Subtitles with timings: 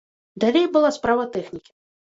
[0.43, 1.71] Далей была справа тэхнікі.